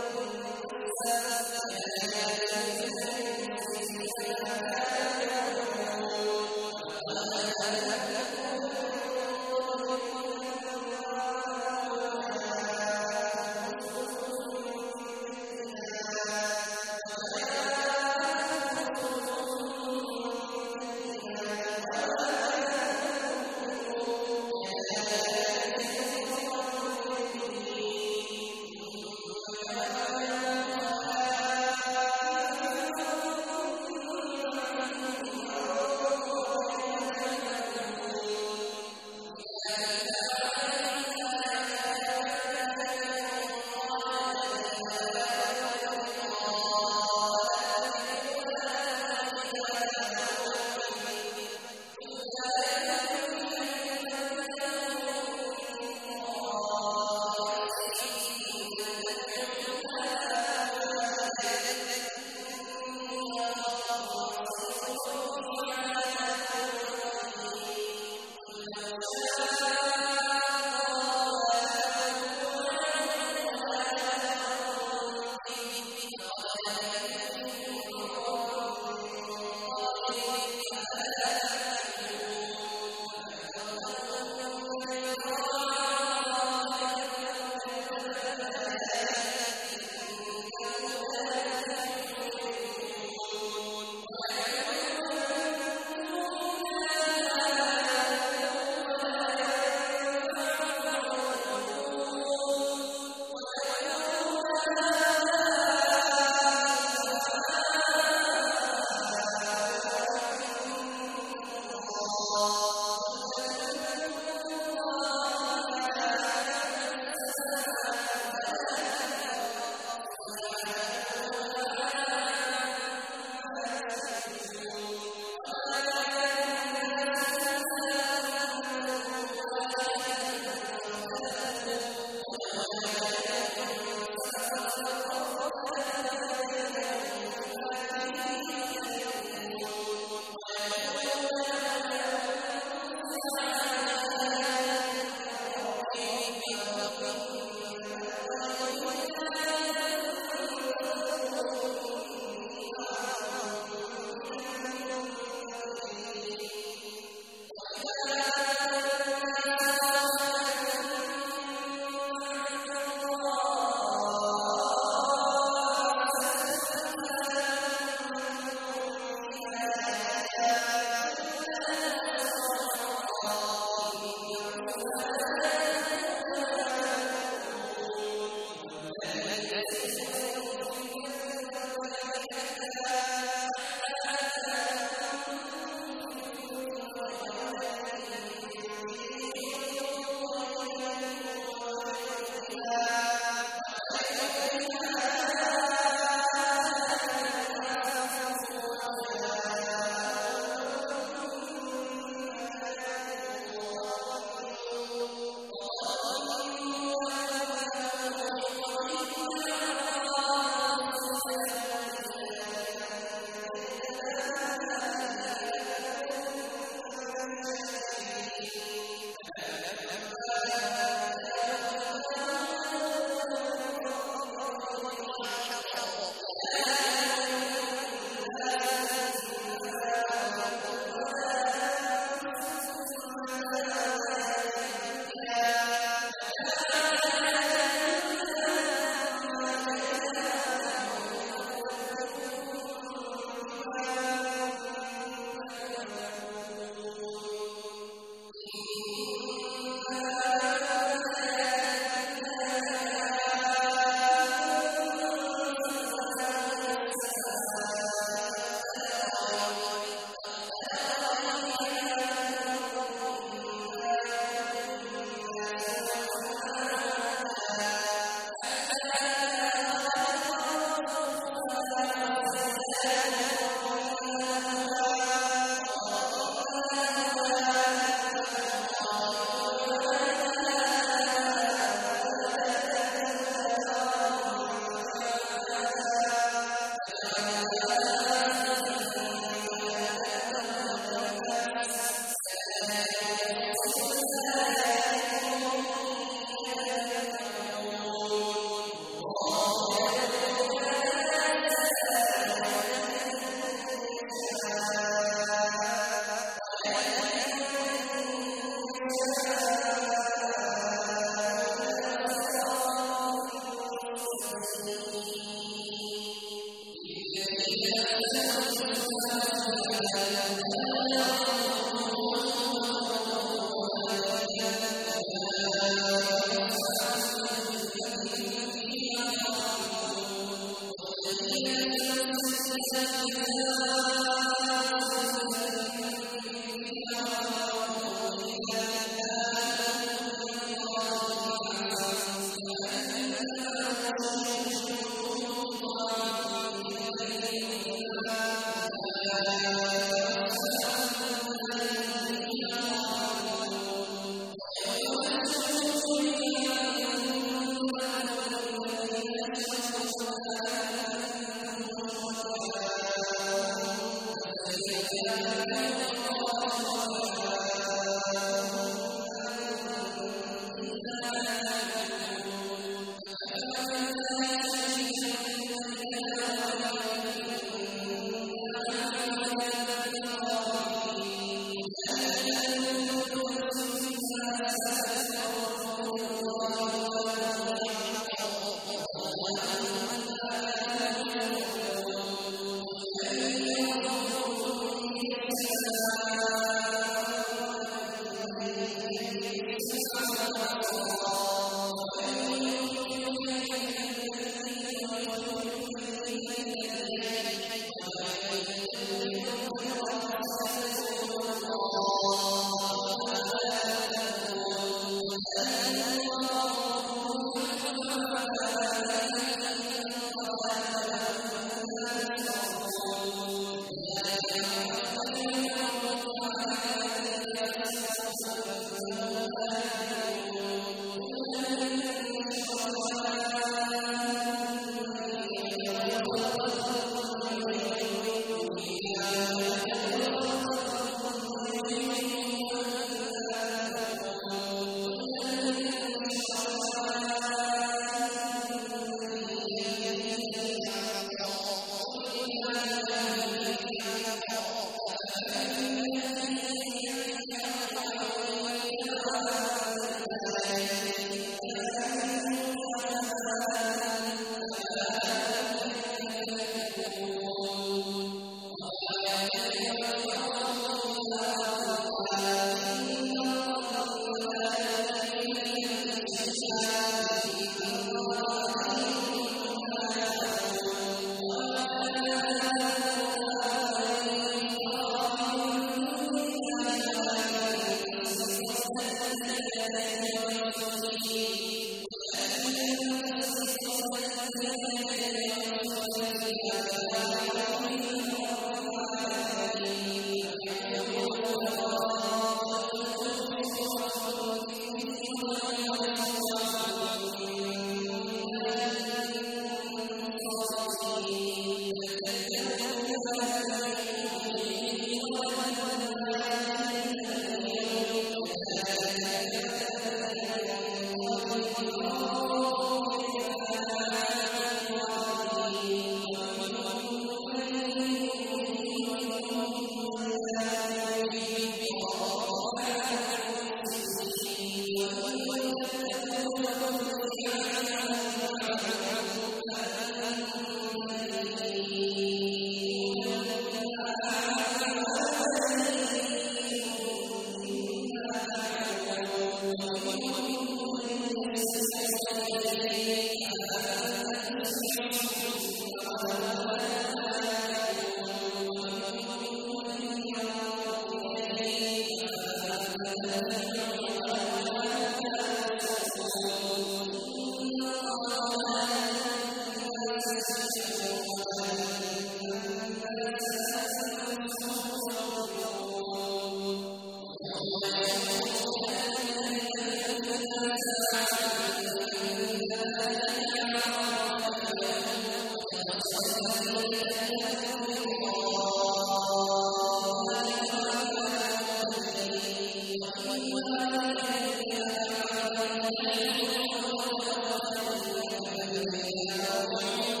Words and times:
إِلَىٰ 598.61 599.25
رَبِّهِمْ 599.53 600.00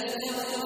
أَنَّ 0.00 0.57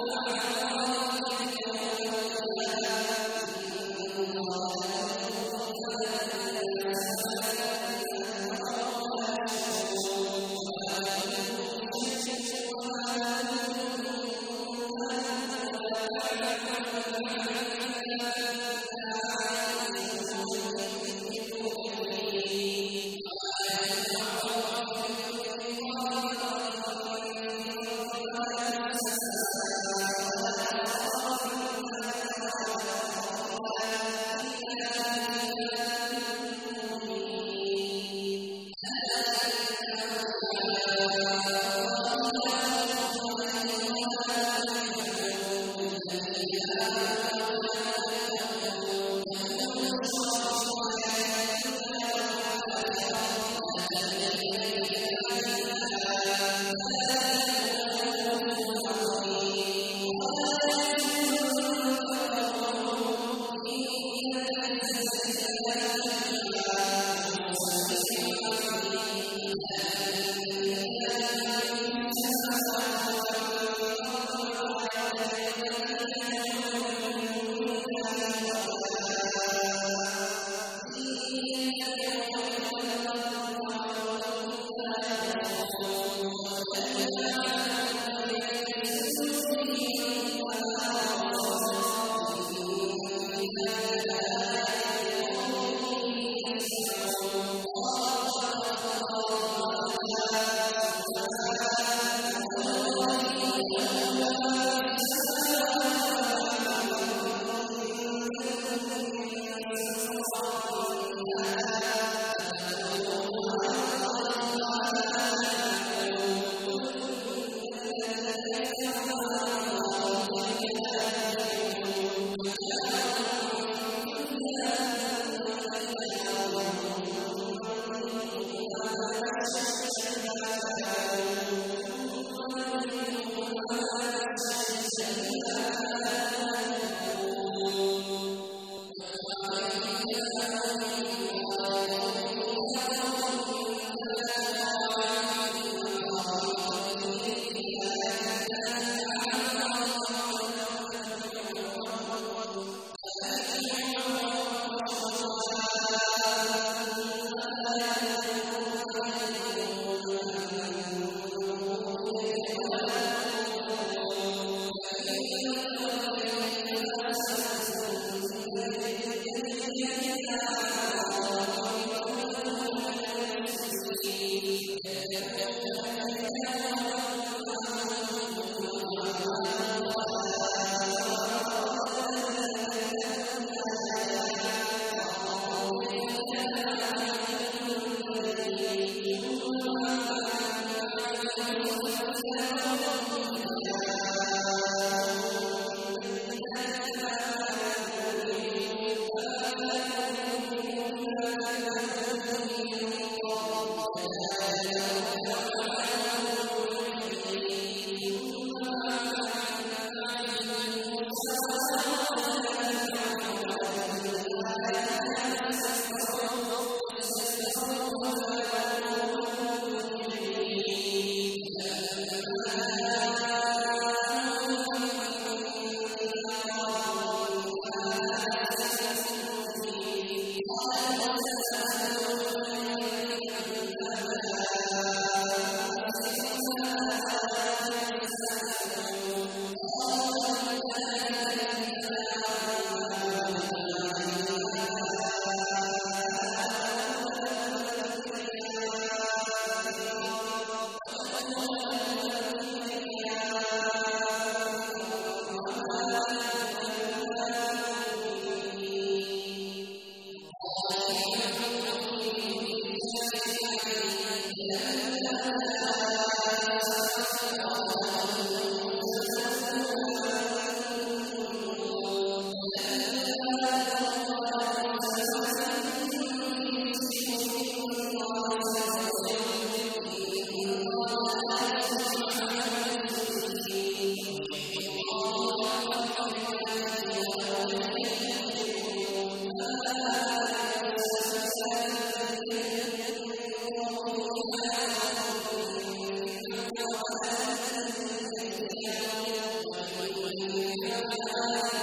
الكتاب 300.35 300.85
آمنوا 301.25 301.62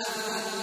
السَّاعَةِ 0.00 0.59